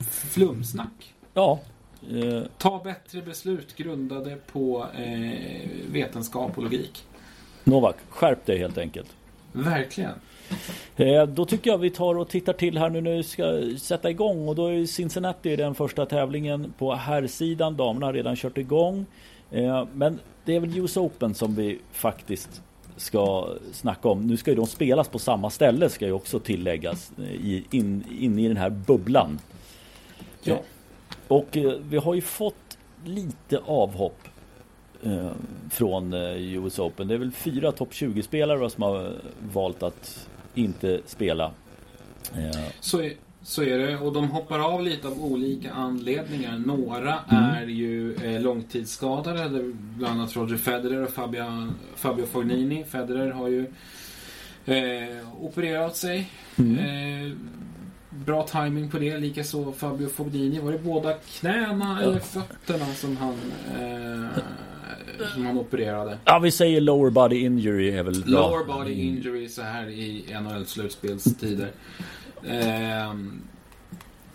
[0.00, 1.14] flumsnack.
[1.34, 1.60] Ja,
[2.08, 7.04] Eh, Ta bättre beslut grundade på eh, vetenskap och logik.
[7.64, 9.16] Novak, skärp dig helt enkelt.
[9.52, 10.12] Verkligen.
[10.96, 14.10] Eh, då tycker jag vi tar och tittar till här nu när vi ska sätta
[14.10, 17.76] igång och då är Cincinnati den första tävlingen på herrsidan.
[17.76, 19.06] Damerna har redan kört igång.
[19.50, 22.62] Eh, men det är väl US Open som vi faktiskt
[22.96, 24.26] ska snacka om.
[24.26, 27.12] Nu ska ju de spelas på samma ställe ska ju också tilläggas
[27.70, 29.38] in, in i den här bubblan.
[30.42, 30.60] Ja.
[31.30, 34.28] Och eh, vi har ju fått lite avhopp
[35.02, 35.30] eh,
[35.70, 37.08] från eh, US Open.
[37.08, 39.12] Det är väl fyra topp 20-spelare som har
[39.52, 41.52] valt att inte spela.
[42.80, 43.12] Så är,
[43.42, 43.98] så är det.
[43.98, 46.58] Och de hoppar av lite av olika anledningar.
[46.58, 47.44] Några mm.
[47.44, 49.72] är ju långtidsskadade.
[49.72, 52.84] Bland annat Roger Federer och Fabio, Fabio Fognini.
[52.84, 53.66] Federer har ju
[54.64, 56.30] eh, opererat sig.
[56.58, 56.78] Mm.
[56.78, 57.32] Eh,
[58.30, 59.18] bra timing på det.
[59.18, 60.58] Likaså Fabio Fognini.
[60.58, 62.08] Var det båda knäna ja.
[62.08, 63.34] eller fötterna som han,
[63.80, 64.42] eh,
[65.34, 66.18] som han opererade?
[66.24, 68.30] Ja, vi säger lower body injury är väl bra.
[68.30, 71.68] Lower body injury så här i NHL-slutspelstider.
[72.42, 73.14] Eh,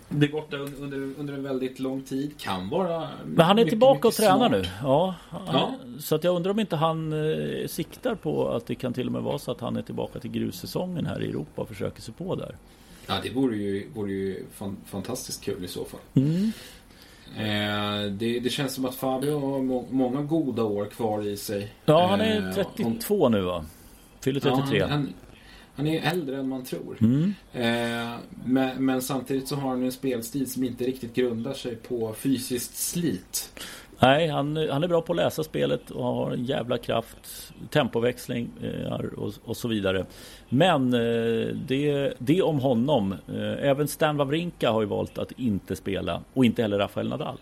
[0.08, 2.38] det är borta under, under en väldigt lång tid.
[2.38, 4.64] Kan vara Men han är mycket, tillbaka mycket och tränar nu.
[4.82, 8.92] Ja, ja, Så att jag undrar om inte han eh, siktar på att det kan
[8.92, 11.68] till och med vara så att han är tillbaka till grussäsongen här i Europa och
[11.68, 12.56] försöker sig på där.
[13.06, 16.00] Ja, det vore ju, vore ju fan, fantastiskt kul i så fall.
[16.14, 16.52] Mm.
[17.36, 21.72] Eh, det, det, känns som att Fabio har må, många goda år kvar i sig.
[21.84, 23.64] Ja, han är 32 eh, om, nu va?
[24.20, 24.78] Fyller 33.
[24.78, 25.12] Ja, han,
[25.74, 26.98] Han är äldre än man tror.
[27.00, 27.34] Mm.
[27.52, 32.14] Eh, men, men samtidigt så har han en spelstil som inte riktigt grundar sig på
[32.14, 33.52] fysiskt slit.
[33.98, 38.50] Nej, han, han är bra på att läsa spelet och har en jävla kraft, tempoväxling
[38.62, 40.06] eh, och, och så vidare.
[40.48, 43.12] Men eh, det, det om honom.
[43.12, 47.38] Eh, även Stan Wawrinka har ju valt att inte spela och inte heller Rafael Nadal.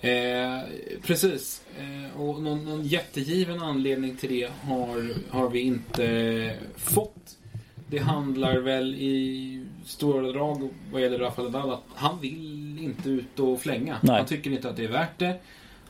[0.00, 0.60] Eh,
[1.06, 1.62] precis.
[1.78, 7.38] Eh, och någon, någon jättegiven anledning till det har, har vi inte fått.
[7.92, 13.38] Det handlar väl i stora drag vad gäller Rafael Nadal att han vill inte ut
[13.38, 13.96] och flänga.
[14.02, 14.16] Nej.
[14.16, 15.36] Han tycker inte att det är värt det.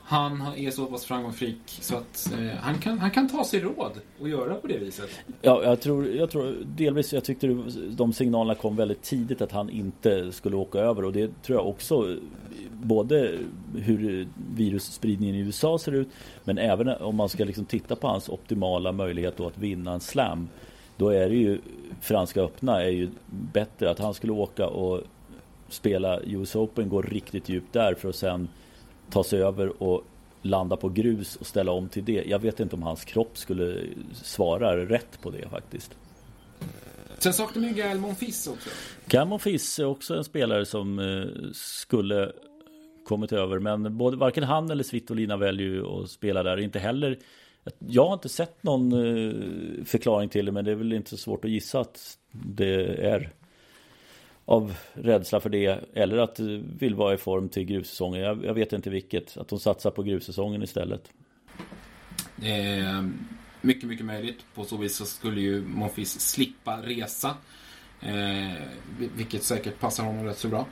[0.01, 3.91] Han är så pass framgångsrik så att eh, han, kan, han kan ta sig råd
[4.19, 5.09] och göra på det viset.
[5.41, 7.57] Ja, jag tror, jag tror delvis, jag tyckte
[7.89, 11.67] de signalerna kom väldigt tidigt att han inte skulle åka över och det tror jag
[11.67, 12.17] också
[12.71, 13.37] både
[13.75, 16.09] hur virusspridningen i USA ser ut
[16.43, 20.47] men även om man ska liksom titta på hans optimala möjlighet att vinna en slam
[20.97, 21.59] då är det ju
[22.01, 23.09] Franska öppna är ju
[23.53, 25.01] bättre att han skulle åka och
[25.69, 28.49] spela US Open, gå riktigt djupt där för att sen
[29.09, 30.03] ta sig över och
[30.41, 32.23] landa på grus och ställa om till det.
[32.27, 35.95] Jag vet inte om hans kropp skulle svara rätt på det faktiskt.
[37.17, 38.69] Sen saknar vi Gael Monfils också.
[39.07, 42.31] Camon Fiss är också en spelare som eh, skulle
[43.05, 46.57] kommit över men både, varken han eller Svitolina väljer ju att spela där.
[46.57, 47.17] Inte heller
[47.79, 51.17] jag har inte sett någon eh, förklaring till det men det är väl inte så
[51.17, 53.33] svårt att gissa att det är
[54.45, 56.45] av rädsla för det eller att eh,
[56.79, 58.21] vill vara i form till grussäsongen.
[58.21, 59.37] Jag, jag vet inte vilket.
[59.37, 61.11] Att de satsar på grussäsongen istället.
[62.41, 63.03] Eh,
[63.61, 64.45] mycket, mycket möjligt.
[64.55, 67.37] På så vis så skulle ju Monfils slippa resa.
[68.01, 68.53] Eh,
[68.97, 70.67] vilket säkert passar honom rätt så bra.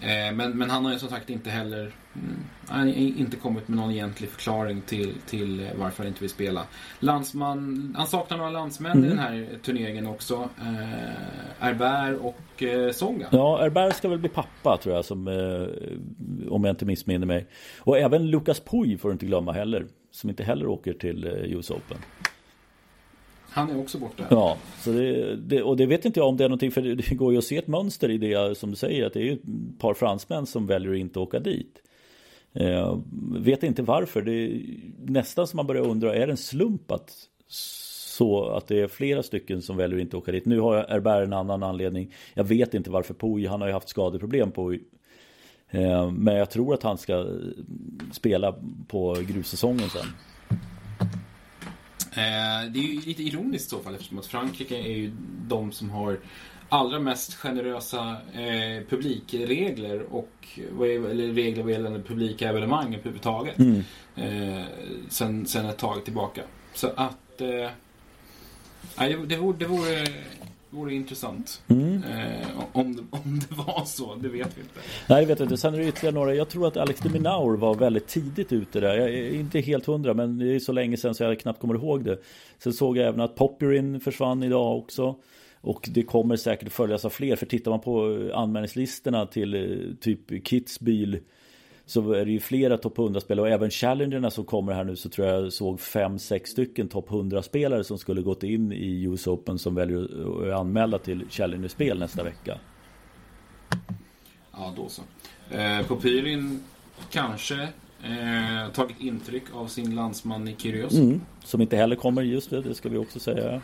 [0.00, 3.90] Eh, men, men han har ju som sagt inte heller mm, inte kommit med någon
[3.90, 6.66] egentlig förklaring till, till varför han inte vill spela.
[7.00, 9.04] Landsman, han saknar några landsmän Mm.
[9.04, 10.48] i den här turneringen också.
[10.60, 11.08] Eh,
[11.58, 13.26] Herbert och eh, Songa.
[13.30, 17.46] Ja, Herbert ska väl bli pappa tror jag som eh, om jag inte missminner mig.
[17.78, 19.86] Och även Lucas Puy får du inte glömma heller.
[20.10, 21.98] Som inte heller åker till US Open.
[23.52, 24.24] Han är också borta.
[24.30, 27.14] Ja, så det, det, och det vet inte jag om det är någonting för det,
[27.14, 29.32] går ju att se ett mönster i det som du säger att det är ju
[29.32, 31.78] ett par fransmän som väljer att inte åka dit.
[32.52, 32.98] Eh,
[33.38, 34.22] vet inte varför.
[34.22, 34.60] Det är
[35.06, 37.12] nästan som man börjar undra, är det en slump att
[38.16, 40.46] så att det är flera stycken som väljer att inte åka dit.
[40.46, 42.14] Nu har Herbert en annan anledning.
[42.34, 43.48] Jag vet inte varför Pouille.
[43.48, 44.74] han har ju haft skadeproblem på
[45.72, 47.26] Eh, men jag tror att han ska
[48.12, 48.54] spela
[48.88, 50.06] på grussäsongen sen.
[52.14, 55.12] Eh, det är ju lite ironiskt i så fall eftersom att Frankrike är ju
[55.48, 56.18] de som har
[56.68, 60.30] allra mest generösa eh, publikregler och
[60.80, 63.58] eller regler vad gäller publika evenemang överhuvudtaget.
[63.58, 63.82] Mm.
[64.16, 64.64] Eh,
[65.08, 66.42] sen, sen ett tag tillbaka.
[66.74, 67.70] Så att eh,
[68.98, 70.06] det, vore, det vore,
[70.72, 71.62] vore intressant.
[71.68, 72.02] Mm.
[72.04, 74.80] Eh, om, det, om det var så, det vet vi inte.
[75.08, 75.56] Nej, jag vet inte.
[75.56, 76.34] Sen är det ytterligare några.
[76.34, 78.96] Jag tror att Alex de Minaur var väldigt tidigt ute där.
[78.96, 81.74] Jag är inte helt hundra, men det är så länge sedan så jag knappt kommer
[81.74, 82.18] ihåg det.
[82.58, 85.16] Sen såg jag även att Popperin försvann idag också.
[85.60, 87.36] Och det kommer säkert följas av fler.
[87.36, 91.20] För tittar man på anmälningslistorna till eh, typ Kitzbühel
[91.86, 95.08] så är det ju flera topp 100-spelare och även Challengerna som kommer här nu så
[95.08, 99.74] tror jag såg 5-6 stycken topp 100-spelare som skulle gått in i US Open som
[99.74, 102.58] väljer att är anmälda till Challenger-spel nästa vecka.
[104.52, 105.02] Ja, då så.
[105.50, 106.62] Eh, Popyrin
[107.10, 107.62] kanske
[108.02, 110.94] eh, tagit intryck av sin landsman i Kyrgios.
[110.94, 113.62] Mm, som inte heller kommer, just det, det ska vi också säga.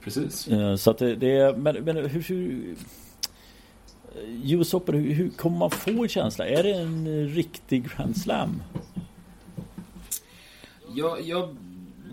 [0.00, 0.48] Precis.
[0.48, 2.74] Eh, Så att det, det är, men, men hur, hur
[4.44, 6.46] US Open, hur, hur kommer man få en känsla?
[6.48, 8.62] Är det en riktig Grand Slam?
[10.94, 11.56] Jag, jag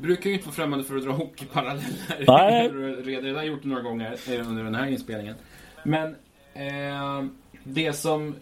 [0.01, 1.83] brukar ju inte vara främmande för att dra hockeyparalleller.
[2.27, 2.65] Nej.
[2.65, 5.35] Jag har redan gjort det några gånger eh, under den här inspelningen.
[5.85, 6.15] Men
[6.53, 7.25] eh,
[7.63, 8.35] det som...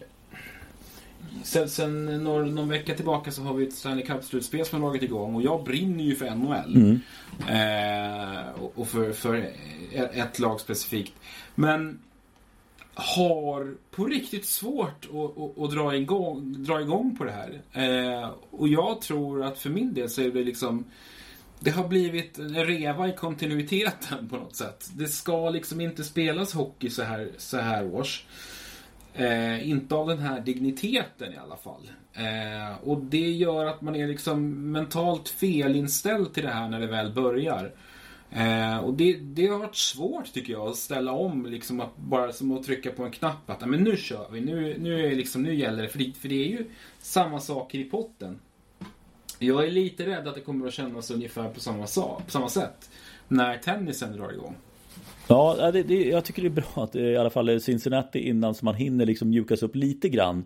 [1.42, 5.02] Sen, sen några, någon vecka tillbaka så har vi ett Stanley Cup-slutspel som har dragit
[5.02, 6.76] igång och jag brinner ju för NHL.
[6.76, 7.00] Mm.
[7.48, 9.50] Eh, och- och för, för
[10.12, 11.12] ett lag specifikt.
[11.54, 11.98] Men
[12.94, 17.62] har på riktigt svårt att, att, att dra, igång, dra igång på det här.
[17.72, 20.84] Eh, och jag tror att för min del så är det liksom
[21.60, 24.90] det har blivit en reva i kontinuiteten på något sätt.
[24.94, 28.24] Det ska liksom inte spelas hockey så här, så här års.
[29.14, 31.90] Eh, inte av den här digniteten i alla fall.
[32.12, 36.86] Eh, och det gör att man är liksom mentalt felinställd till det här när det
[36.86, 37.72] väl börjar.
[38.32, 42.32] Eh, och det, det har varit svårt tycker jag att ställa om liksom att bara
[42.32, 45.42] som att trycka på en knapp att men nu kör vi, nu, nu, är liksom,
[45.42, 45.88] nu gäller det.
[45.88, 46.12] För, det.
[46.16, 46.66] för det är ju
[46.98, 48.38] samma saker i potten.
[49.38, 51.86] Jag är lite rädd att det kommer att kännas ungefär på samma,
[52.24, 52.90] på samma sätt.
[53.28, 54.56] när tennisen drar igång.
[55.28, 58.18] Ja, det, det, jag tycker det är bra att eh, i alla fall eh, Cincinnati
[58.18, 60.44] innan så man hinner liksom mjukas upp lite grann.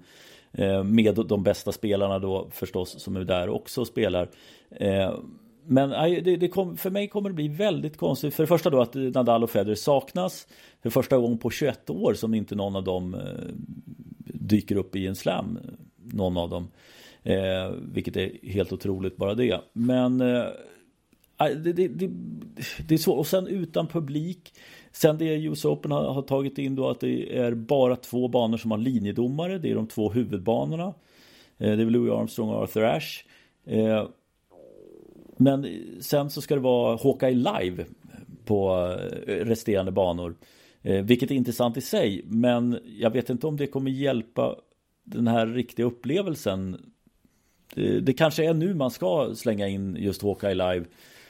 [0.53, 4.29] Eh, med de bästa spelarna då förstås som är där också och spelar.
[4.71, 5.15] Eh,
[5.67, 5.91] men
[6.25, 8.35] det, det kom, för mig kommer det bli väldigt konstigt.
[8.35, 10.47] För det första då att Nadal och Federer saknas.
[10.83, 13.21] För första gången på 21 år som inte någon av dem eh,
[14.25, 15.59] dyker upp i en slam.
[15.97, 16.69] Någon av dem.
[17.23, 19.61] Eh, vilket är helt otroligt bara det.
[19.73, 20.45] Men eh,
[21.39, 22.11] det, det, det,
[22.89, 23.19] det, är svårt.
[23.19, 24.53] Och sen utan publik.
[24.93, 28.57] Sen det US Open har, har, tagit in då att det är bara två banor
[28.57, 29.59] som har linjedomare.
[29.59, 30.95] Det är de två huvudbanorna.
[31.59, 33.25] Eh, det är Louis Armstrong och Arthur Ashe.
[33.67, 34.07] Eh,
[35.37, 35.67] men
[36.01, 37.85] sen så ska det vara Hawkeye Live
[38.45, 38.89] på
[39.27, 40.35] eh, resterande banor.
[40.83, 42.23] Eh, vilket är intressant i sig.
[42.25, 44.57] Men jag vet inte om det kommer hjälpa
[45.05, 46.93] den här riktiga upplevelsen.
[47.75, 50.85] Det, det kanske är nu man ska slänga in just Hawkeye Live.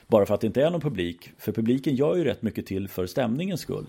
[0.07, 1.31] Bara för att det inte är någon publik.
[1.39, 3.87] För publiken gör ju rätt mycket till för stämningens skull.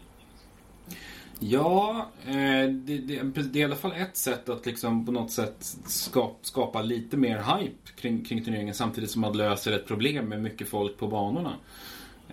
[1.40, 5.32] Ja, eh, det, det, det, är i alla fall ett sätt att liksom på något
[5.32, 10.26] sätt skapa, skapa lite mer hype kring, kring turneringen samtidigt som man löser ett problem
[10.26, 11.56] med mycket folk på banorna.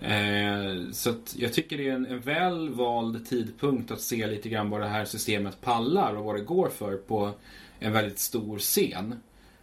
[0.01, 4.69] Eh, så jag tycker det är en, en väl vald tidpunkt att se lite grann
[4.69, 7.31] vad det här systemet pallar och vad det går för på
[7.79, 9.15] en väldigt stor scen.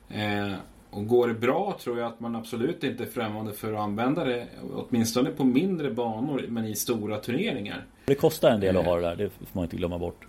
[0.09, 0.53] Eh,
[0.91, 4.25] och går det bra tror jag att man absolut inte är främmande för att använda
[4.25, 7.85] det, åtminstone på mindre banor, men i stora turneringar.
[8.05, 10.27] Det kostar en del att ha det där, det får man inte glömma bort.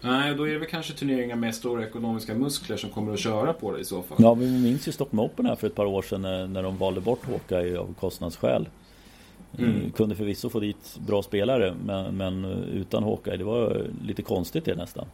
[0.00, 3.52] Nej, då är det väl kanske turneringar med stora ekonomiska muskler som kommer att köra
[3.52, 4.16] på det i så fall.
[4.20, 7.00] Ja, vi minns ju Stockholm Open här för ett par år sedan när, de valde
[7.00, 8.68] bort Håka av kostnadsskäl.
[9.58, 9.90] Mm.
[9.90, 14.74] Kunde förvisso få dit bra spelare men, men utan Håka, det var lite konstigt det
[14.74, 15.06] nästan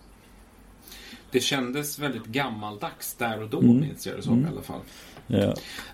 [1.35, 3.81] det kändes väldigt gammaldags där och då mm.
[3.81, 4.45] minns jag det som mm.
[4.47, 4.81] i alla fall.
[5.27, 5.39] Ja.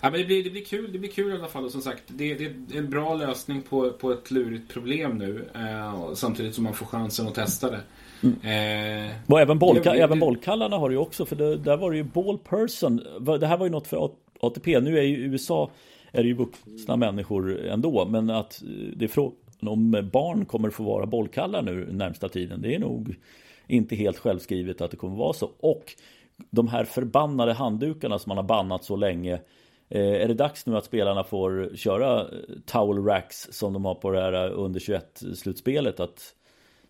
[0.01, 0.11] ja.
[0.11, 1.65] men det, blir, det, blir kul, det blir kul i alla fall.
[1.65, 5.49] Och som sagt, det, det är en bra lösning på, på ett lurigt problem nu.
[5.55, 7.81] Eh, samtidigt som man får chansen att testa det.
[8.23, 9.07] Mm.
[9.07, 11.27] Eh, och även, bollka, även bollkallarna har det ju också.
[11.27, 13.03] För det, där var det ju ball person.
[13.41, 14.81] Det här var ju något för ATP.
[14.81, 15.71] Nu är ju USA
[16.13, 18.07] är det ju vuxna människor ändå.
[18.11, 18.63] Men att
[18.97, 22.63] det är frågan om barn kommer få vara bollkallar nu närmsta tiden.
[22.63, 23.17] Det är nog
[23.71, 25.51] inte helt självskrivet att det kommer vara så.
[25.61, 25.95] Och
[26.51, 29.41] de här förbannade handdukarna som man har bannat så länge.
[29.89, 32.27] Eh, är det dags nu att spelarna får köra eh,
[32.67, 36.01] towel racks som de har på det här under 21 slutspelet?
[36.01, 36.35] Att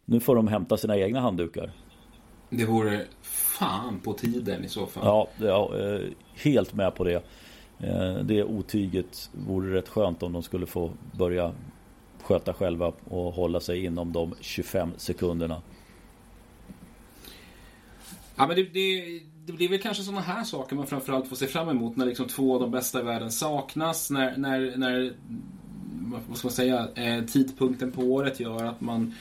[0.05, 1.73] nu får de hämta sina egna handdukar.
[2.51, 5.03] Det vore fan på tiden i så fall.
[5.07, 6.01] Ja, ja eh,
[6.35, 7.23] helt med på det.
[8.25, 11.53] Det otyget vore rätt skönt om de skulle få börja
[12.23, 15.63] sköta själva och hålla sig inom de 25 sekunderna.
[18.41, 21.47] Ja, men det, det, det blir väl kanske sådana här saker man framförallt får se
[21.47, 24.11] fram emot när liksom två av de bästa i världen saknas.
[24.11, 25.13] När, när, när
[26.29, 29.15] vad ska man säga, eh, tidpunkten på året gör att man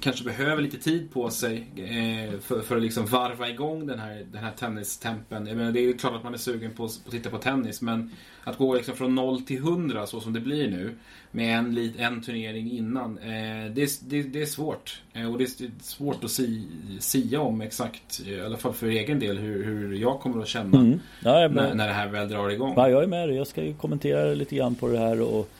[0.00, 4.26] kanske behöver lite tid på sig eh, för, för att liksom varva igång den här,
[4.32, 5.46] den här tennistempen.
[5.46, 7.82] Jag menar, det är klart att man är sugen på, på att titta på tennis
[7.82, 8.10] men
[8.44, 10.94] att gå liksom från 0 till 100 så som det blir nu
[11.30, 13.18] med en, en turnering innan.
[13.18, 15.02] Eh, det, det, det, är svårt.
[15.32, 16.66] och det är svårt att si,
[16.98, 20.78] sia om exakt, i alla fall för egen del, hur, hur jag kommer att känna
[20.78, 21.00] mm.
[21.24, 22.74] ja, när, när det här väl drar igång.
[22.76, 23.36] Ja, jag är med dig.
[23.36, 25.50] Jag ska ju kommentera lite grann på det här och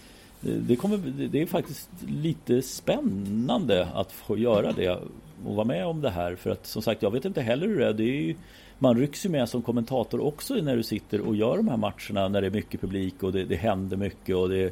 [0.40, 0.98] det, kommer,
[1.28, 4.98] det är faktiskt lite spännande att få göra det
[5.46, 6.36] och vara med om det här.
[6.36, 7.92] För att som sagt, jag vet inte heller hur det är.
[7.92, 8.34] Det är ju,
[8.78, 12.28] man rycks ju med som kommentator också när du sitter och gör de här matcherna
[12.28, 14.64] när det är mycket publik och det, det händer mycket och det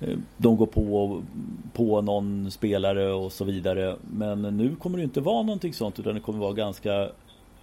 [0.00, 1.22] eh, de går på,
[1.72, 3.96] på någon spelare och så vidare.
[4.10, 7.08] Men nu kommer det inte vara någonting sånt utan det kommer vara ganska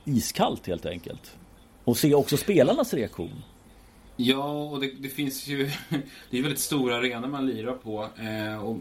[0.06, 1.38] iskallt helt enkelt.
[1.84, 3.44] Och se också spelarnas reaktion.
[4.24, 5.70] Ja, och det, det, finns ju...
[6.30, 8.08] Det är väldigt stora arenor man lirar på.
[8.18, 8.78] Eh, och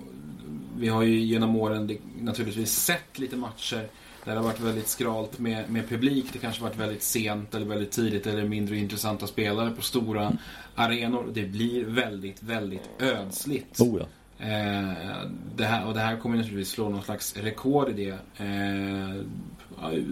[0.77, 3.89] vi har ju genom åren naturligtvis sett lite matcher
[4.25, 6.27] där det har varit väldigt skralt med, med publik.
[6.33, 10.33] Det kanske varit väldigt sent eller väldigt tidigt eller mindre intressanta spelare på stora
[10.75, 11.31] arenor.
[11.33, 13.81] Det blir väldigt, väldigt ödsligt.
[13.81, 14.07] Oh ja
[14.43, 18.45] eh, det här, och det här kommer naturligtvis slå någon slags rekord i det.
[18.45, 19.25] Eh,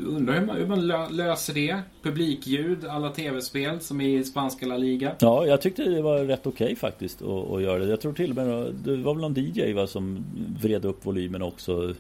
[0.07, 1.81] undrar hur man, hur man löser det.
[2.03, 5.13] Publikljud, alla tv-spel som är i spanska La Liga.
[5.19, 7.91] Ja, jag tyckte det var rätt okej okay, faktiskt att, att, göra det.
[7.91, 10.25] Jag tror till och med det var väl någon DJ va, som
[10.61, 11.95] vred upp volymen också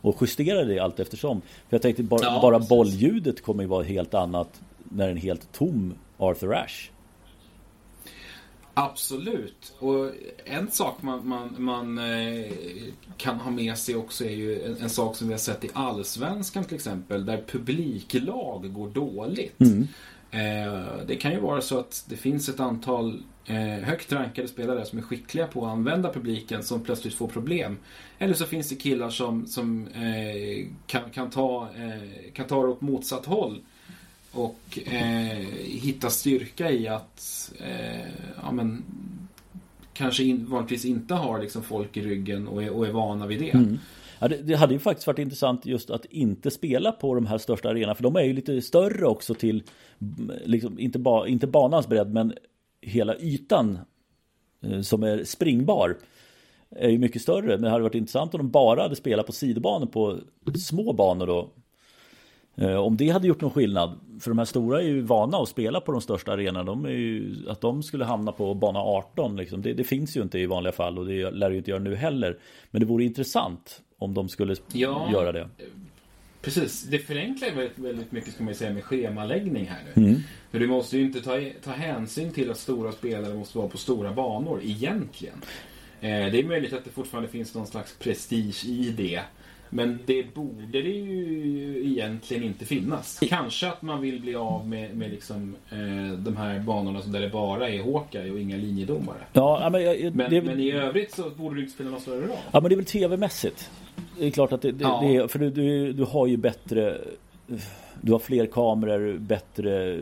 [0.00, 1.40] och justerade det allt eftersom.
[1.40, 5.52] För jag tänkte bara, ja, bara bollljudet kommer ju vara helt annat när en helt
[5.52, 6.90] tom Arthur Ashe.
[8.74, 9.74] Absolut.
[9.78, 10.10] Och
[10.44, 12.52] en sak man, man, man eh,
[13.16, 15.68] kan ha med sig också är ju en, en, sak som vi har sett i
[15.72, 19.60] Allsvenskan till exempel, där publiklag går dåligt.
[19.60, 19.88] Mm.
[20.30, 24.84] Eh, det kan ju vara så att det finns ett antal eh, högt rankade spelare
[24.84, 27.76] som är skickliga på att använda publiken som plötsligt får problem.
[28.18, 32.68] Eller så finns det killar som, som eh, kan, kan, ta, eh, kan ta det
[32.68, 33.60] åt motsatt håll.
[34.34, 38.08] Och eh, hitta styrka i att eh,
[38.42, 38.84] ja, men,
[39.92, 43.40] kanske in, vanligtvis inte har liksom folk i ryggen och är, och är vana vid
[43.40, 43.54] det.
[43.54, 43.78] Mm.
[44.18, 47.38] Ja, det, det, hade ju faktiskt varit intressant just att inte spela på de här
[47.38, 49.62] största arenorna för de är ju lite större också till
[50.00, 52.32] mm, liksom, inte, ba, inte banans bredd men
[52.80, 53.78] hela ytan
[54.62, 55.96] eh, som är springbar
[56.76, 57.48] är ju mycket större.
[57.48, 60.18] Men det hade varit intressant om de bara hade spelat på sidobanor på
[60.58, 61.50] små banor då.
[62.56, 63.98] Eh, om det hade gjort någon skillnad.
[64.20, 66.62] För de här stora är ju vana att spela på de största arenorna.
[66.62, 70.38] De ju, att de skulle hamna på bana 18 liksom, det, det, finns ju inte
[70.38, 72.38] i vanliga fall och det lär ju inte göra nu heller.
[72.70, 75.48] Men det vore intressant om de skulle ja, göra det.
[76.44, 80.02] Precis, det förenklar väldigt, väldigt mycket ska man säga med schemaläggning här nu.
[80.02, 80.20] Mm.
[80.50, 83.76] För du måste ju inte ta, ta hänsyn till att stora spelare måste vara på
[83.76, 85.34] stora banor egentligen.
[86.00, 89.20] Eh, det är möjligt att det fortfarande finns någon slags prestige i det.
[89.74, 93.18] Men det borde det ju egentligen inte finnas.
[93.28, 97.28] Kanske att man vill bli av med, med liksom, eh, de här banorna där det
[97.28, 99.18] bara är Hawkeye och inga linjedomare.
[99.32, 102.20] Ja, men, jag, men, det, men, i övrigt så borde det inte spela någon större
[102.20, 102.36] roll.
[102.52, 103.70] Ja, men det är väl tv-mässigt.
[104.18, 105.00] Det är klart att det, det, ja.
[105.02, 106.98] det är, för du, du, du har ju bättre
[108.00, 110.00] du har fler kameror, bättre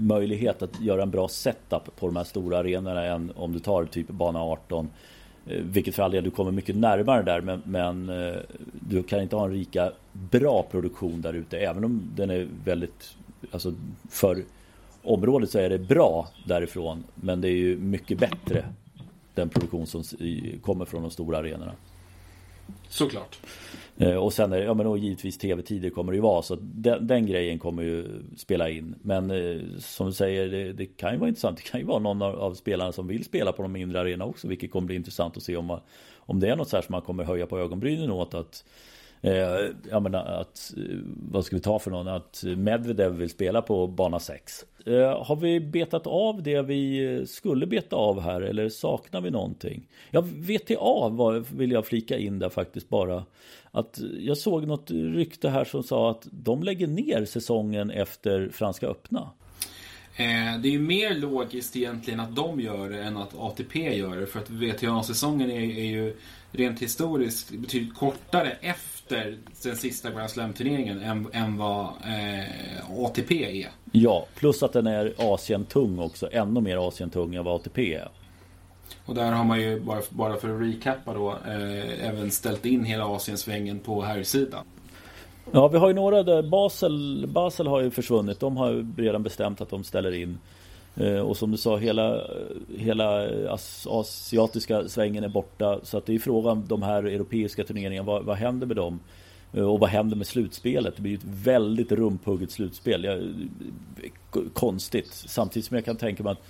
[0.00, 3.84] möjlighet att göra en bra setup på de här stora arenorna än om du tar
[3.84, 4.90] typ bana 18 Eh,
[5.46, 8.36] Eh, vilket för all del, du kommer mycket närmare där men, men eh,
[8.80, 11.58] du kan inte ha en lika bra produktion där ute.
[11.58, 13.16] Även om den är väldigt
[13.50, 13.74] Alltså
[14.10, 14.44] för
[15.02, 18.64] området så är det bra därifrån men det är ju mycket bättre
[19.34, 20.02] Den produktion som
[20.62, 21.72] kommer från de stora arenorna.
[22.92, 23.38] Såklart
[23.96, 27.06] eh, och sen är ja men och givetvis tv-tider kommer det ju vara så den,
[27.06, 28.94] den, grejen kommer ju spela in.
[29.02, 31.56] Men eh, som du säger, det, det, kan ju vara intressant.
[31.56, 34.24] Det kan ju vara någon av, av, spelarna som vill spela på de mindre arenorna
[34.24, 34.48] också.
[34.48, 35.78] Vilket kommer bli intressant att se om,
[36.16, 38.34] om det är något så här som man kommer höja på ögonbrynen åt.
[38.34, 38.70] Att, eh,
[39.24, 40.98] Eh, jag menar att, eh,
[41.30, 42.08] vad ska vi ta för någon?
[42.08, 44.64] Att Medvedev vill spela på bana 6.
[44.86, 49.30] Eh, har vi betat av det vi eh, skulle beta av här eller saknar vi
[49.30, 49.88] någonting?
[50.10, 53.24] Ja, VTA vill jag flika in där faktiskt bara.
[53.70, 58.86] Att jag såg något rykte här som sa att de lägger ner säsongen efter Franska
[58.86, 59.30] öppna.
[60.62, 64.26] Det är ju mer logiskt egentligen att de gör det än att ATP gör det.
[64.26, 66.16] För att VTA-säsongen är, är ju
[66.52, 68.91] rent historiskt betydligt kortare efter
[69.62, 73.68] den sista Grand Slam-turneringen än, än vad eh, ATP är.
[73.92, 76.28] Ja, plus att den är Asien-tung också.
[76.32, 78.08] Ännu mer Asien-tung än vad ATP är.
[79.06, 82.84] Och där har man ju, bara, bara för att recappa då, eh, även ställt in
[82.84, 84.64] hela Asiensvängen på här sidan.
[85.50, 86.42] Ja, vi har ju några där.
[86.42, 88.40] Basel, Basel har ju försvunnit.
[88.40, 90.38] De har ju redan bestämt att de ställer in.
[90.96, 92.20] Eh, och som du sa, hela,
[92.76, 93.52] hela eh,
[93.86, 95.80] asiatiska svängen är borta.
[95.82, 98.06] Så att det är frågan de här europeiska turneringarna.
[98.06, 99.00] Vad, vad händer med dem?
[99.52, 100.96] Eh, och vad händer med slutspelet?
[100.96, 103.04] Det blir ju ett väldigt rumphugget slutspel.
[103.04, 103.22] Jag,
[104.52, 105.12] konstigt.
[105.12, 106.42] Samtidigt som jag kan tänka mig att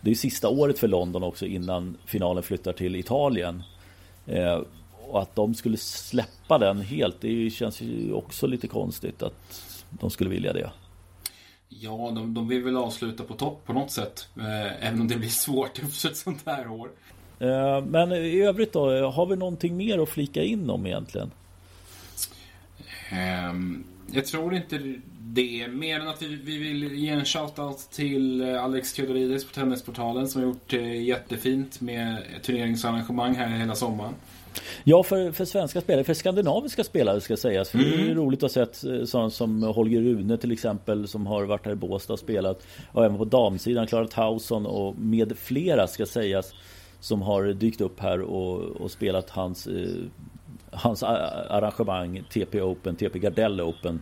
[0.00, 3.62] det är sista året för London också innan finalen flyttar till Italien.
[4.26, 4.60] Eh,
[5.08, 10.10] och att de skulle släppa den helt, det känns ju också lite konstigt att de
[10.10, 10.70] skulle vilja det.
[11.80, 14.28] Ja, de, de vill väl avsluta på topp på något sätt.
[14.36, 16.90] Eh, även om det blir svårt efter ett sånt här år.
[17.38, 21.30] Eh, men i övrigt då, har vi någonting mer att flika in om egentligen?
[23.50, 25.68] Um, jag tror inte det.
[25.68, 30.28] Mer än att vi, vi vill ge en shoutout till eh, Alex Theodoridis på Tennisportalen
[30.28, 34.14] som har gjort eh, jättefint med turneringsarrangemang här hela sommaren.
[34.84, 37.70] Ja, för, för svenska spelare, för skandinaviska spelare ska sägas.
[37.70, 37.90] För mm.
[37.90, 38.16] Det är mm.
[38.16, 41.76] roligt att se eh, sådana som Holger Rune till exempel som har varit här i
[41.76, 42.66] Båstad och spelat.
[42.92, 46.54] Och även på damsidan, Klara Tauson och med flera ska sägas
[47.00, 49.88] som har dykt upp här och, och spelat hans, eh,
[50.70, 54.00] hans arrangemang TP Open, TP Gardell Open.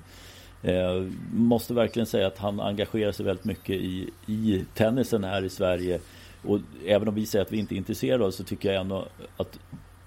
[0.62, 5.48] Eh, måste verkligen säga att han engagerar sig väldigt mycket i, i tennisen här i
[5.48, 6.00] Sverige.
[6.42, 9.58] Och även om vi säger att vi inte är intresserade så tycker jag ändå att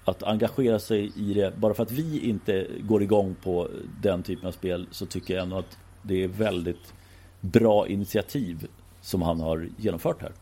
[0.04, 3.68] att engagera sig i det bara för att vi inte går igång på
[4.02, 6.94] den typen av spel så tycker jag ändå att det är väldigt
[7.40, 8.66] bra initiativ
[9.00, 10.32] som han har genomfört här.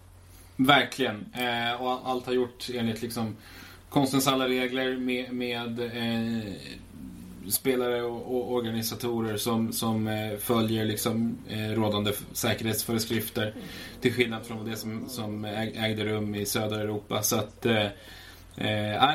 [0.57, 1.27] Verkligen.
[1.35, 3.37] Eh, och allt har gjort enligt liksom
[3.89, 6.53] konstens alla regler med, med eh,
[7.49, 13.55] spelare och, och, organisatorer som, som eh, följer liksom, eh, rådande säkerhetsföreskrifter.
[14.01, 17.23] Till skillnad från det som, som ägde rum i södra Europa.
[17.23, 17.87] Så att eh,
[18.57, 18.65] Eh,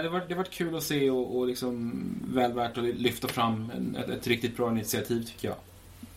[0.01, 3.71] det har det var kul att se och, och liksom väl värt att lyfta fram
[3.75, 5.57] en, ett, ett, riktigt bra initiativ tycker jag.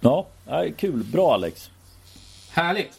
[0.01, 1.05] Ja, eh, kul.
[1.05, 1.71] Bra Alex.
[2.51, 2.93] Härligt.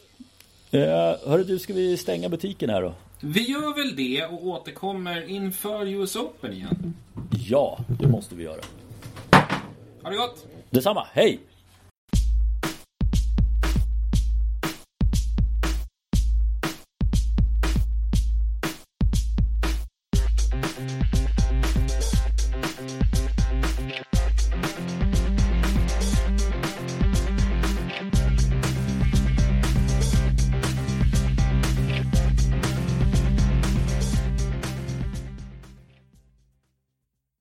[0.72, 0.82] Eh,
[1.28, 2.94] hörru du, ska vi stänga butiken här då?
[3.20, 6.94] Vi gör väl det och återkommer inför US Open igen.
[7.48, 8.62] Ja, det måste vi göra.
[10.04, 10.46] Ha det gott!
[10.70, 11.40] Detsamma, hej!